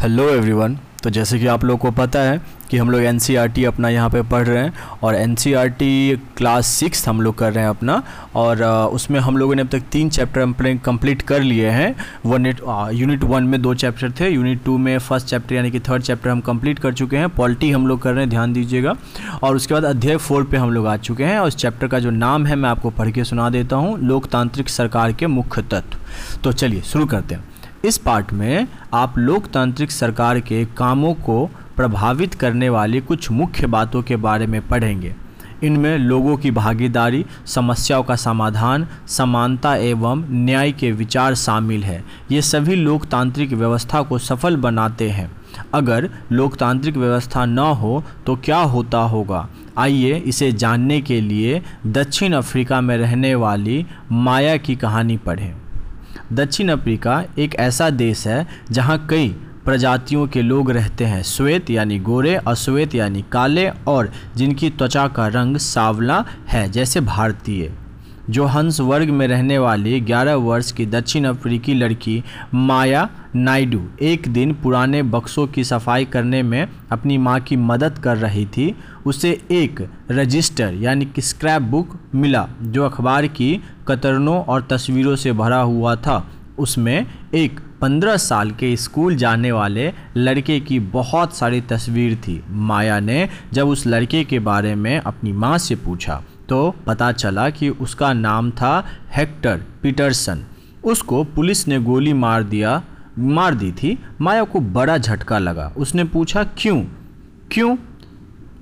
[0.00, 3.18] Hello everyone तो जैसे कि आप लोग को पता है कि हम लोग एन
[3.66, 4.72] अपना यहाँ पे पढ़ रहे हैं
[5.02, 5.34] और एन
[6.36, 8.02] क्लास सिक्स हम लोग कर रहे हैं अपना
[8.36, 8.62] और
[8.94, 11.94] उसमें हम लोगों ने अब तक तीन चैप्टर अपने कंप्लीट कर लिए हैं।
[12.26, 12.46] वन
[12.94, 16.30] यूनिट वन में दो चैप्टर थे यूनिट टू में फ़र्स्ट चैप्टर यानी कि थर्ड चैप्टर
[16.30, 18.94] हम कंप्लीट कर चुके हैं। पॉलिटी हम लोग कर रहे हैं, ध्यान दीजिएगा।
[19.42, 21.98] और उसके बाद अध्याय फोर पर हम लोग आ चुके हैं और इस चैप्टर का
[21.98, 25.98] जो नाम है मैं आपको पढ़ के सुना देता हूँ, लोकतांत्रिक सरकार के मुख्य तत्व।
[26.44, 32.34] तो चलिए शुरू करते हैं। इस पार्ट में आप लोकतांत्रिक सरकार के कामों को प्रभावित
[32.34, 35.14] करने वाली कुछ मुख्य बातों के बारे में पढ़ेंगे।
[35.64, 42.42] इनमें लोगों की भागीदारी, समस्याओं का समाधान, समानता एवं न्याय के विचार शामिल है। ये
[42.42, 45.30] सभी लोकतांत्रिक व्यवस्था को सफल बनाते हैं।
[45.74, 49.48] अगर लोकतांत्रिक व्यवस्था न हो तो क्या होता होगा?
[49.78, 55.54] आइए इसे जानने के लिए दक्षिण अफ्रीका में रहने वाली माया की कहानी पढ़ें।
[56.32, 59.28] दक्षिण अफ्रीका एक ऐसा देश है जहाँ कई
[59.64, 65.26] प्रजातियों के लोग रहते हैं, श्वेत यानी गोरे, अश्वेत यानी काले, और जिनकी त्वचा का
[65.26, 67.72] रंग सांवला है, जैसे भारतीय।
[68.30, 74.28] जो हंस वर्ग में रहने वाली 11 वर्ष की दक्षिण अफ्रीकी लड़की माया नायडू एक
[74.28, 78.74] दिन पुराने बक्सों की सफ़ाई करने में अपनी माँ की मदद कर रही थी।
[79.06, 85.32] उसे एक रजिस्टर यानी कि स्क्रैप बुक मिला, जो अखबार की कतरनों और तस्वीरों से
[85.32, 86.26] भरा हुआ था।
[86.58, 92.98] उसमें एक पंद्रह साल के स्कूल जाने वाले लड़के की बहुत सारी तस्वीर थी। माया
[93.00, 97.68] ने जब उस लड़के के बारे में अपनी माँ से पूछा तो पता चला कि
[97.68, 98.84] उसका नाम था
[99.16, 100.44] हेक्टर पीटरसन।
[100.84, 102.82] उसको पुलिस ने गोली मार दिया,
[103.18, 106.82] मार दी थी। माया को बड़ा झटका लगा। उसने पूछा, क्यों?
[107.52, 107.76] क्यों?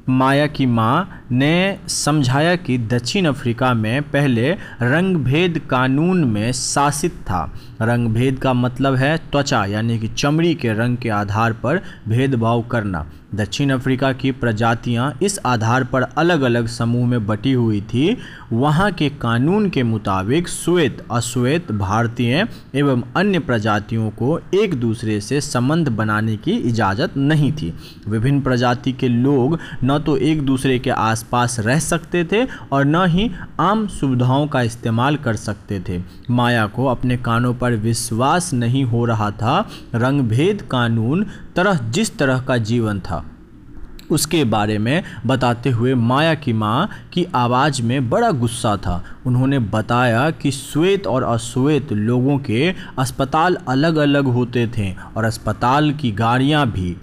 [0.09, 4.53] माया की माँ ने समझाया कि दक्षिण अफ्रीका में पहले
[4.83, 10.97] रंगभेद कानून में शासित था। रंगभेद का मतलब है त्वचा, यानी कि चमड़ी के रंग
[10.97, 17.07] के आधार पर भेदभाव करना। दक्षिण अफ्रीका की प्रजातियाँ इस आधार पर अलग अलग समूह
[17.07, 18.17] में बटी हुई थी।
[18.53, 25.41] वहाँ के कानून के मुताबिक श्वेत, अश्वेत भारतीय एवं अन्य प्रजातियों को एक दूसरे से
[25.41, 27.73] संबंध बनाने की इजाज़त नहीं थी।
[28.09, 33.05] विभिन्न प्रजाति के लोग न तो एक दूसरे के आसपास रह सकते थे और न
[33.07, 33.31] ही
[33.61, 39.05] आम सुविधाओं का इस्तेमाल कर सकते थे। माया को अपने कानों पर विश्वास नहीं हो
[39.05, 39.59] रहा था।
[39.95, 43.24] रंगभेद कानून तरह जिस तरह का जीवन था।
[44.11, 49.59] उसके बारे में बताते हुए माया की माँ की आवाज़ में बड़ा गुस्सा था। उन्होंने
[49.59, 56.13] बताया कि श्वेत और अश्वेत लोगों के अस्पताल अलग अलग होते थे और अस्पताल की
[56.13, 56.97] गाड़ियाँ भी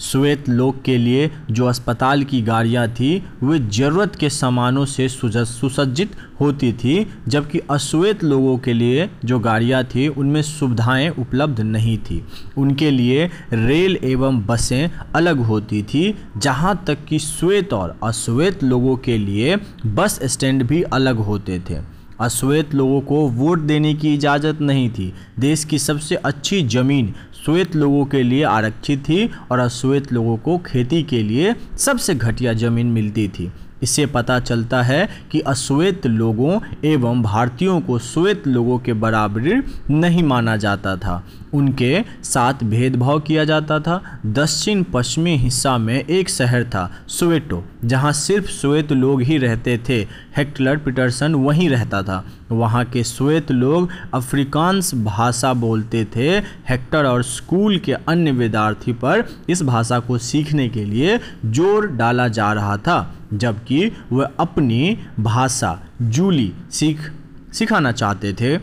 [0.00, 6.16] श्वेत लोग के लिए जो अस्पताल की गाड़ियाँ थी, वे ज़रूरत के सामानों से सुसज्जित
[6.40, 12.22] होती थी, जबकि अश्वेत लोगों के लिए जो गाड़ियाँ थी, उनमें सुविधाएँ उपलब्ध नहीं थी।
[12.56, 18.96] उनके लिए रेल एवं बसें अलग होती थी, जहाँ तक कि श्वेत और अश्वेत लोगों
[18.96, 19.56] के लिए
[19.86, 21.78] बस स्टैंड भी अलग होते थे।
[22.20, 27.74] अश्वेत लोगों को वोट देने की इजाज़त नहीं थी। देश की सबसे अच्छी ज़मीन श्वेत
[27.76, 32.86] लोगों के लिए आरक्षित थी और अश्वेत लोगों को खेती के लिए सबसे घटिया ज़मीन
[32.86, 33.50] मिलती थी।
[33.82, 39.60] इससे पता चलता है कि अश्वेत लोगों एवं भारतीयों को श्वेत लोगों के बराबरी
[39.90, 41.22] नहीं माना जाता था।
[41.54, 48.12] उनके साथ भेदभाव किया जाता था। दक्षिण पश्चिमी हिस्सा में एक शहर था, सोवेटो, जहाँ
[48.12, 50.00] सिर्फ़ श्वेत लोग ही रहते थे।
[50.36, 56.30] हेक्टलर पीटरसन वहीं रहता था। वहाँ के श्वेत लोग अफ्रीकांस भाषा बोलते थे।
[56.68, 62.28] हेक्टर और स्कूल के अन्य विद्यार्थी पर इस भाषा को सीखने के लिए ज़ोर डाला
[62.28, 67.10] जा रहा था, जबकि वह अपनी भाषा जूली सीख,
[67.52, 68.56] सिखाना चाहते थे।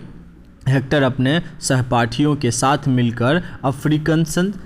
[0.71, 4.23] हेक्टर अपने सहपाठियों के साथ मिलकर अफ्रीकन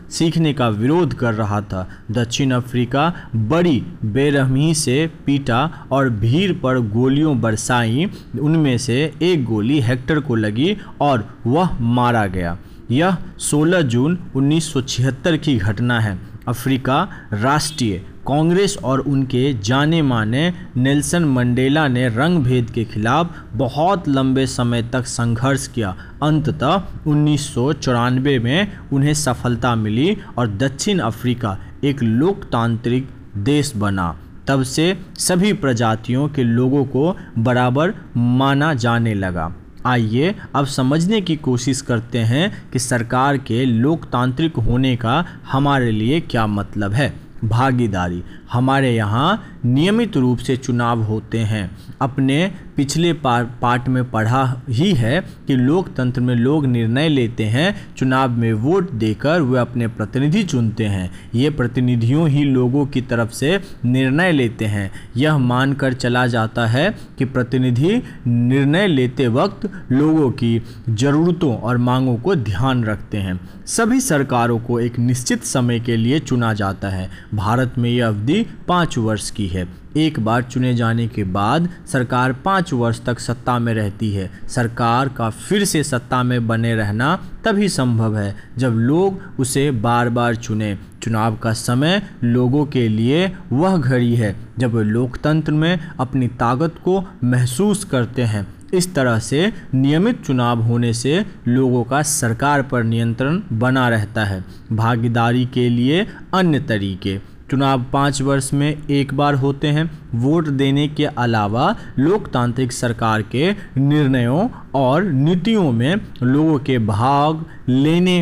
[0.10, 6.80] सीखने का विरोध कर रहा था। दक्षिण अफ्रीका बड़ी बेरहमी से पीटा और भीड़ पर
[6.92, 8.06] गोलियों बरसाई।
[8.42, 12.58] उनमें से एक गोली हेक्टर को लगी और वह मारा गया।
[12.92, 16.18] यह 16 जून 1976 की घटना है।
[16.48, 24.08] अफ्रीका राष्ट्रीय कांग्रेस और उनके जाने माने नेल्सन मंडेला ने रंग भेद के खिलाफ बहुत
[24.08, 31.00] लंबे समय तक संघर्ष किया। अंततः उन्नीस सौ चौरानवे में उन्हें सफलता मिली और दक्षिण
[31.00, 34.16] अफ्रीका एक लोकतांत्रिक देश बना।
[34.48, 39.54] तब से सभी प्रजातियों के लोगों को बराबर माना जाने लगा।
[39.86, 46.20] आइए अब समझने की कोशिश करते हैं कि सरकार के लोकतांत्रिक होने का हमारे लिए
[46.22, 51.70] क्या मतलब है। भागीदारी। हमारे यहाँ नियमित रूप से चुनाव होते हैं।
[52.02, 58.32] अपने पिछले पार्ट में पढ़ा ही है कि लोकतंत्र में लोग निर्णय लेते हैं, चुनाव
[58.32, 63.60] में वोट देकर वे अपने प्रतिनिधि चुनते हैं। ये प्रतिनिधियों ही लोगों की तरफ़ से
[63.86, 70.62] निर्णय लेते हैं। यह मानकर चला जाता है कि प्रतिनिधि निर्णय लेते वक्त लोगों की
[70.90, 76.20] ज़रूरतों और मांगों को ध्यान रखते हैं। सभी सरकारों को एक निश्चित समय के लिए
[76.20, 79.68] चुना जाता है। भारत में यह अवधि पाँच वर्ष की है।
[79.98, 85.10] एक बार चुने जाने के बाद सरकार पाँच वर्ष तक सत्ता में रहती है। सरकार
[85.10, 87.16] का फिर से सत्ता में बने रहना
[87.46, 93.32] तभी संभव है जब लोग उसे बार बार चुने। चुनाव का समय लोगों के लिए
[93.52, 99.20] वह घड़ी है जब वे लोकतंत्र में अपनी ताकत को महसूस करते हैं। इस तरह
[99.20, 105.70] से नियमित चुनाव होने से लोगों का सरकार पर नियंत्रण बना रहता है। भागीदारी के
[105.70, 111.76] लिए अन्य तरीके। चुनाव पाँच वर्ष में एक बार होते हैं। वोट देने के अलावा
[112.00, 118.22] लोकतांत्रिक सरकार के निर्णयों और नीतियों में लोगों के भाग लेने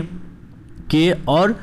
[0.91, 1.55] के और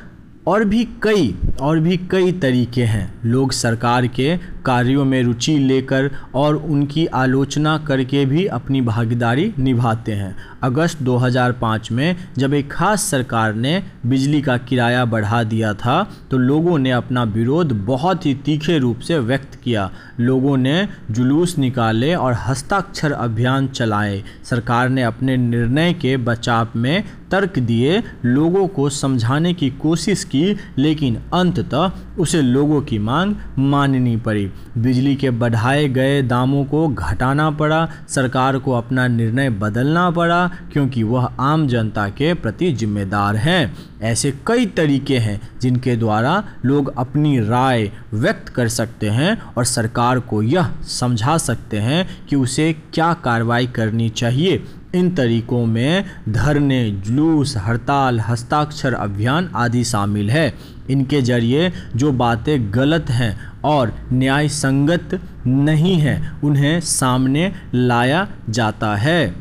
[0.47, 6.09] और भी कई, और भी कई तरीके हैं। लोग सरकार के कार्यों में रुचि लेकर
[6.35, 13.03] और उनकी आलोचना करके भी अपनी भागीदारी निभाते हैं। अगस्त 2005 में जब एक खास
[13.03, 16.01] सरकार ने बिजली का किराया बढ़ा दिया था
[16.31, 19.89] तो लोगों ने अपना विरोध बहुत ही तीखे रूप से व्यक्त किया।
[20.19, 27.03] लोगों ने जुलूस निकाले और हस्ताक्षर अभियान चलाए। सरकार ने अपने निर्णय के बचाव में
[27.31, 34.15] तर्क दिए लोगों को समझाने की कोशिश की, लेकिन अंततः उसे लोगों की मांग माननी
[34.17, 40.47] पड़ी। बिजली के बढ़ाए गए दामों को घटाना पड़ा, सरकार को अपना निर्णय बदलना पड़ा,
[40.73, 46.93] क्योंकि वह आम जनता के प्रति जिम्मेदार हैं। ऐसे कई तरीके हैं जिनके द्वारा लोग
[46.97, 52.73] अपनी राय व्यक्त कर सकते हैं और सरकार को यह समझा सकते हैं कि उसे
[52.93, 54.63] क्या कार्रवाई करनी चाहिए।
[54.95, 60.53] इन तरीकों में धरने, जुलूस, हड़ताल, हस्ताक्षर अभियान आदि शामिल है।
[60.89, 68.95] इनके ज़रिए जो बातें गलत हैं और न्याय संगत नहीं हैं, उन्हें सामने लाया जाता
[68.95, 69.35] है।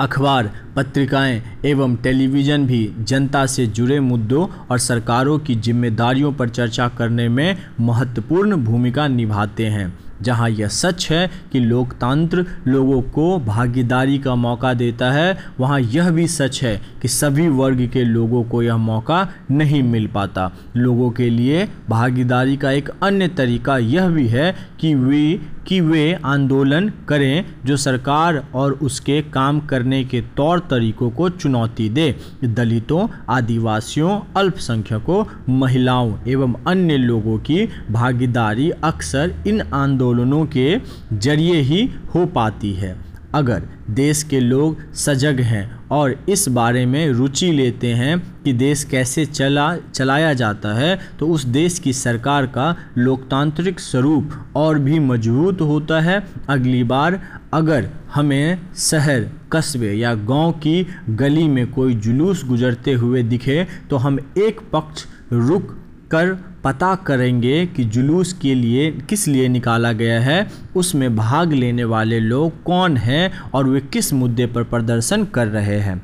[0.00, 6.88] अखबार, पत्रिकाएँ एवं टेलीविज़न भी जनता से जुड़े मुद्दों और सरकारों की जिम्मेदारियों पर चर्चा
[6.88, 14.18] करने में महत्वपूर्ण भूमिका निभाते हैं। जहाँ यह सच है कि लोकतंत्र लोगों को भागीदारी
[14.18, 18.62] का मौका देता है, वहाँ यह भी सच है कि सभी वर्ग के लोगों को
[18.62, 24.26] यह मौका नहीं मिल पाता। लोगों के लिए भागीदारी का एक अन्य तरीका यह भी
[24.28, 30.58] है कि वे कि वे आंदोलन करें जो सरकार और उसके काम करने के तौर
[30.60, 32.14] तरीकों को चुनौती दे।
[32.44, 35.24] दलितों, आदिवासियों, अल्पसंख्यकों,
[35.54, 40.76] महिलाओं एवं अन्य लोगों की भागीदारी अक्सर इन आंदोलनों के
[41.12, 43.03] ज़रिए ही हो पाती है।
[43.34, 48.84] अगर देश के लोग सजग हैं और इस बारे में रुचि लेते हैं कि देश
[48.84, 54.98] कैसे चला, चलाया जाता है तो उस देश की सरकार का लोकतांत्रिक स्वरूप और भी
[55.00, 57.20] मज़बूत होता है। अगली बार
[57.54, 63.96] अगर हमें शहर, कस्बे या गाँव की गली में कोई जुलूस गुजरते हुए दिखे तो
[63.96, 65.70] हम एक पक्ष रुक
[66.10, 71.84] कर पता करेंगे कि जुलूस के लिए किस लिए निकाला गया है, उसमें भाग लेने
[71.84, 76.02] वाले लोग कौन हैं और वे किस मुद्दे पर प्रदर्शन कर रहे हैं।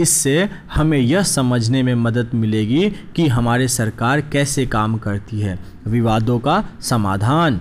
[0.00, 6.38] इससे हमें यह समझने में मदद मिलेगी कि हमारे सरकार कैसे काम करती है। विवादों
[6.38, 7.60] का समाधान।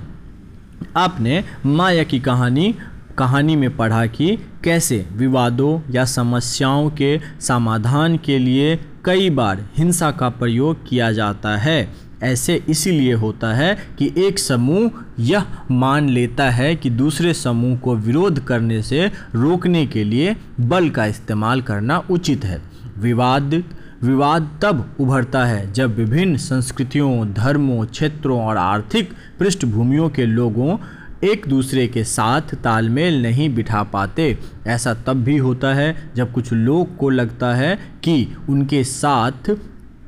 [0.97, 2.75] आपने माया की कहानी
[3.17, 10.11] कहानी में पढ़ा कि कैसे विवादों या समस्याओं के समाधान के लिए कई बार हिंसा
[10.11, 16.49] का प्रयोग किया जाता है। ऐसे इसीलिए होता है कि एक समूह यह मान लेता
[16.49, 21.97] है कि दूसरे समूह को विरोध करने से रोकने के लिए बल का इस्तेमाल करना
[22.11, 22.61] उचित है।
[22.97, 23.63] विवाद
[24.03, 30.77] विवाद तब उभरता है जब विभिन्न संस्कृतियों, धर्मों, क्षेत्रों और आर्थिक पृष्ठभूमियों के लोगों
[31.23, 34.37] एक दूसरे के साथ तालमेल नहीं बिठा पाते।
[34.67, 39.51] ऐसा तब भी होता है जब कुछ लोग को लगता है कि उनके साथ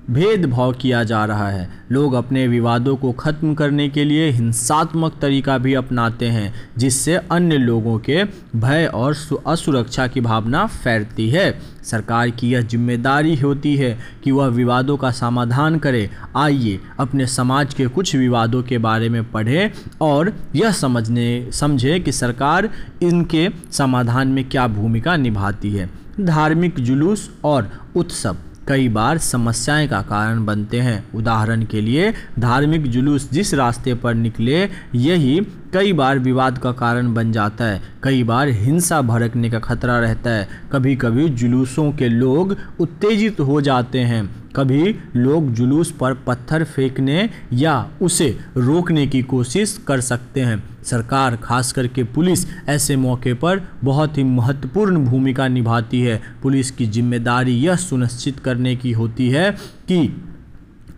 [0.10, 5.58] भेदभाव किया जा रहा है। लोग अपने विवादों को ख़त्म करने के लिए हिंसात्मक तरीका
[5.58, 8.24] भी अपनाते हैं, जिससे अन्य लोगों के
[8.56, 9.16] भय और
[9.48, 11.52] असुरक्षा की भावना फैलती है।
[11.84, 17.74] सरकार की यह ज़िम्मेदारी होती है कि वह विवादों का समाधान करे। आइए अपने समाज
[17.74, 22.70] के कुछ विवादों के बारे में पढ़ें और यह समझने, समझे कि सरकार
[23.04, 30.02] इनके समाधान में क्या भूमिका निभाती है। धार्मिक जुलूस और उत्सव। कई बार समस्याएँ का
[30.02, 36.20] कारण बनते हैं। उदाहरण के लिए, धार्मिक जुलूस जिस रास्ते पर निकले, यही कई बार
[36.20, 40.96] विवाद का कारण बन जाता है। कई बार हिंसा भड़कने का खतरा रहता है। कभी
[40.96, 47.90] कभी जुलूसों के लोग उत्तेजित हो जाते हैं। कभी लोग जुलूस पर पत्थर फेंकने या
[48.02, 54.18] उसे रोकने की कोशिश कर सकते हैं। सरकार, खास करके पुलिस, ऐसे मौके पर बहुत
[54.18, 59.52] ही महत्वपूर्ण भूमिका निभाती है। पुलिस की ज़िम्मेदारी यह सुनिश्चित करने की होती है
[59.88, 60.08] कि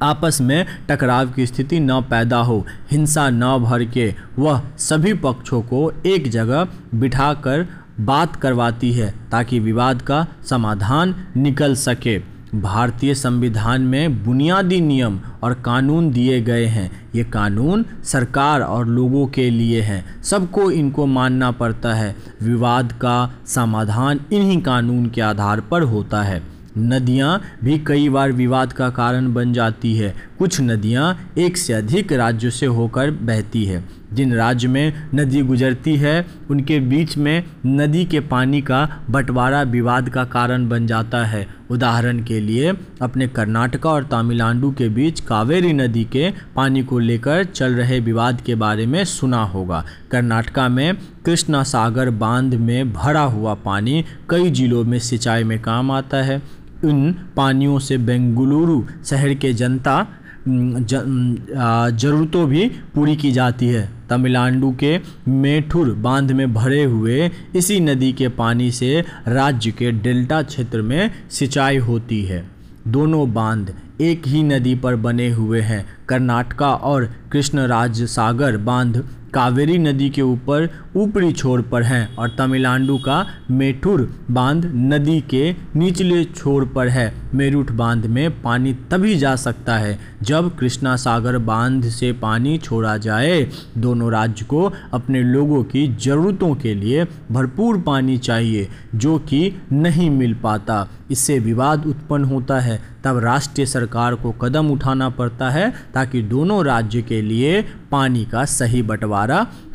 [0.01, 5.61] आपस में टकराव की स्थिति न पैदा हो, हिंसा न भर के वह सभी पक्षों
[5.61, 7.65] को एक जगह बिठाकर
[7.99, 12.17] बात करवाती है ताकि विवाद का समाधान निकल सके।
[12.61, 19.27] भारतीय संविधान में बुनियादी नियम और कानून दिए गए हैं। ये कानून सरकार और लोगों
[19.27, 25.61] के लिए हैं। सबको इनको मानना पड़ता है। विवाद का समाधान इन्हीं कानून के आधार
[25.61, 26.43] पर होता है।
[26.77, 32.13] नदियाँ भी कई बार विवाद का कारण बन जाती है। कुछ नदियाँ एक से अधिक
[32.13, 33.83] राज्यों से होकर बहती है।
[34.15, 40.09] जिन राज्य में नदी गुजरती है, उनके बीच में नदी के पानी का बंटवारा विवाद
[40.09, 45.73] का कारण बन जाता है। उदाहरण के लिए, अपने कर्नाटका और तमिलनाडु के बीच कावेरी
[45.73, 50.97] नदी के पानी को लेकर चल रहे विवाद के बारे में सुना होगा। कर्नाटका में
[51.25, 56.41] कृष्णा सागर बाँध में भरा हुआ पानी कई जिलों में सिंचाई में काम आता है।
[56.85, 60.07] इन पानियों से बेंगलुरु शहर के जनता
[60.47, 64.97] ज़रूरतों भी पूरी की जाती है। तमिलनाडु के
[65.27, 71.11] मेठुर बाँध में भरे हुए इसी नदी के पानी से राज्य के डेल्टा क्षेत्र में
[71.31, 72.43] सिंचाई होती है।
[72.87, 79.03] दोनों बाँध एक ही नदी पर बने हुए हैं। कर्नाटका और कृष्णराज सागर बाँध
[79.35, 84.01] कावेरी नदी के ऊपर ऊपरी छोर पर हैं और तमिलनाडु का मेठुर
[84.31, 89.99] बाँध नदी के निचले छोर पर है। मेरुठ बाँध में पानी तभी जा सकता है
[90.21, 96.55] जब कृष्णा सागर बाँध से पानी छोड़ा जाए। दोनों राज्य को अपने लोगों की ज़रूरतों
[96.55, 102.81] के लिए भरपूर पानी चाहिए, जो कि नहीं मिल पाता। इससे विवाद उत्पन्न होता है।
[103.03, 107.61] तब राष्ट्रीय सरकार को कदम उठाना पड़ता है, ताकि दोनों राज्य के लिए
[107.91, 109.24] पानी का सही बंटवारा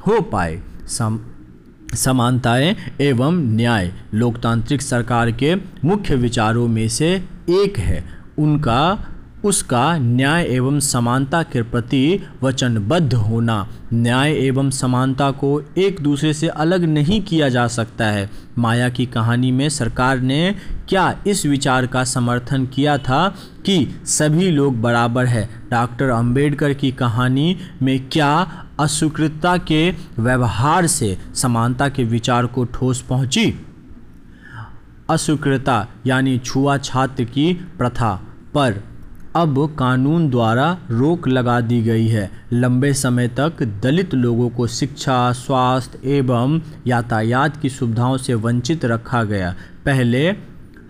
[0.06, 1.20] हो पाए। सम,
[1.94, 5.54] समानताएँ एवं न्याय लोकतांत्रिक सरकार के
[5.84, 8.04] मुख्य विचारों में से एक है।
[8.38, 9.06] उनका,
[9.44, 16.48] उसका न्याय एवं समानता के प्रति वचनबद्ध होना। न्याय एवं समानता को एक दूसरे से
[16.48, 20.54] अलग नहीं किया जा सकता है। माया की कहानी में सरकार ने
[20.88, 23.34] क्या इस विचार का समर्थन किया था
[23.66, 25.50] कि सभी लोग बराबर है?
[25.70, 33.02] डॉक्टर अंबेडकर की कहानी में क्या अस्वीकृतता के व्यवहार से समानता के विचार को ठोस
[33.02, 33.52] पहुँची।
[35.10, 38.14] अस्वीकृता यानी छुआ छात्र की प्रथा
[38.54, 38.82] पर
[39.36, 45.32] अब कानून द्वारा रोक लगा दी गई है। लंबे समय तक दलित लोगों को शिक्षा,
[45.32, 50.28] स्वास्थ्य एवं यातायात की सुविधाओं से वंचित रखा गया। पहले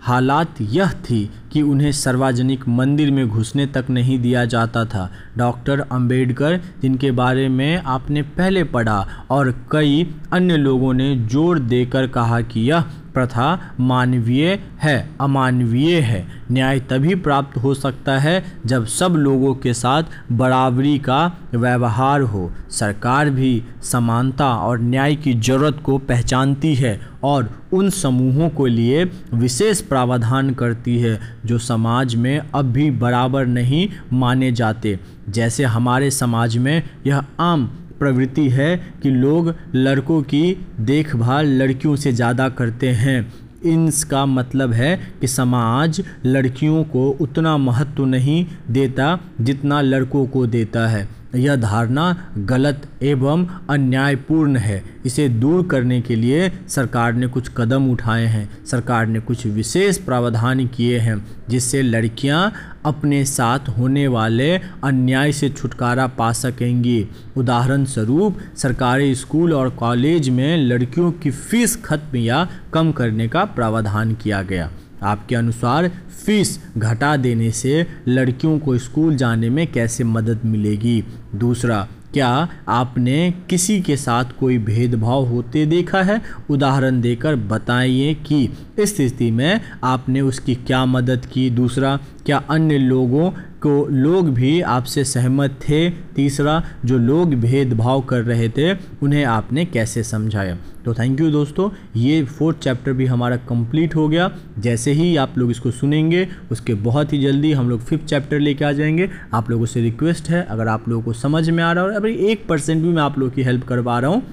[0.01, 5.79] हालात यह थी कि उन्हें सार्वजनिक मंदिर में घुसने तक नहीं दिया जाता था। डॉक्टर
[5.81, 12.41] अंबेडकर, जिनके बारे में आपने पहले पढ़ा और कई अन्य लोगों ने ज़ोर देकर कहा
[12.41, 14.47] कि यह प्रथा मानवीय
[14.81, 20.97] है, अमानवीय है। न्याय तभी प्राप्त हो सकता है जब सब लोगों के साथ बराबरी
[20.99, 23.51] का व्यवहार हो। सरकार भी
[23.83, 29.03] समानता और न्याय की ज़रूरत को पहचानती है और उन समूहों को लिए
[29.33, 34.97] विशेष प्रावधान करती है जो समाज में अब भी बराबर नहीं माने जाते।
[35.29, 37.65] जैसे हमारे समाज में यह आम
[37.99, 43.21] प्रवृत्ति है कि लोग लड़कों की देखभाल लड़कियों से ज़्यादा करते हैं।
[43.63, 50.87] इनका मतलब है कि समाज लड़कियों को उतना महत्व नहीं देता जितना लड़कों को देता
[50.87, 57.49] है। यह धारणा गलत एवं अन्यायपूर्ण है। इसे दूर करने के लिए सरकार ने कुछ
[57.57, 62.53] कदम उठाए हैं। सरकार ने कुछ विशेष प्रावधान किए हैं, जिससे लड़कियाँ
[62.85, 67.07] अपने साथ होने वाले अन्याय से छुटकारा पा सकेंगी।
[67.37, 73.45] उदाहरण स्वरूप सरकारी स्कूल और कॉलेज में लड़कियों की फ़ीस खत्म या कम करने का
[73.45, 74.71] प्रावधान किया गया।
[75.03, 75.91] आपके अनुसार
[76.25, 81.03] फ़ीस घटा देने से लड़कियों को स्कूल जाने में कैसे मदद मिलेगी?
[81.35, 86.21] दूसरा, क्या आपने किसी के साथ कोई भेदभाव होते देखा है?
[86.49, 88.49] उदाहरण देकर बताइए कि
[88.81, 91.49] इस स्थिति में आपने उसकी क्या मदद की?
[91.49, 95.89] दूसरा, क्या अन्य लोगों को लोग भी आपसे सहमत थे?
[95.89, 100.57] तीसरा, जो लोग भेदभाव कर रहे थे, उन्हें आपने कैसे समझाया?
[100.85, 105.37] तो थैंक यू दोस्तों, ये फोर्थ चैप्टर भी हमारा कंप्लीट हो गया। जैसे ही आप
[105.37, 109.49] लोग इसको सुनेंगे, उसके बहुत ही जल्दी हम लोग फिफ्थ चैप्टर लेके आ जाएँगे। आप
[109.49, 112.47] लोगों से रिक्वेस्ट है, अगर आप लोगों को समझ में आ रहा हो, अभी एक
[112.47, 114.23] परसेंट भी मैं आप लोगों की हेल्प करवा रहा हूँ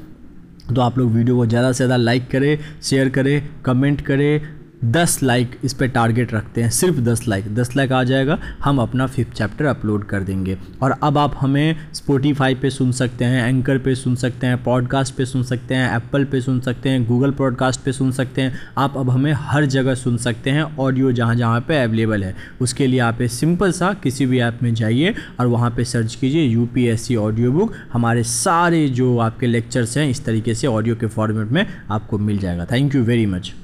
[0.74, 5.18] तो आप लोग वीडियो को ज़्यादा से ज़्यादा लाइक करें शेयर करें कमेंट करें दस
[5.22, 9.06] लाइक इस पर टारगेट रखते हैं, सिर्फ़ दस लाइक दस लाइक आ जाएगा, हम अपना
[9.06, 13.78] फिफ्थ चैप्टर अपलोड कर देंगे। और अब आप हमें स्पोटीफाई पे सुन सकते हैं एंकर
[13.78, 17.30] पे सुन सकते हैं पॉडकास्ट पे सुन सकते हैं एप्पल पे सुन सकते हैं गूगल
[17.30, 21.34] पॉडकास्ट पे सुन सकते हैं। आप अब हमें हर जगह सुन सकते हैं ऑडियो जहाँ
[21.34, 25.14] जहाँ पर अवेलेबल है। उसके लिए आप एक सिंपल सा किसी भी ऐप में जाइए
[25.40, 29.46] और वहाँ पर सर्च कीजिए U P S C audio book हमारे सारे जो आपके
[29.46, 33.26] लेक्चर्स हैं, इस तरीके से ऑडियो के फॉर्मेट में आपको मिल जाएगा। Thank you very
[33.26, 33.54] much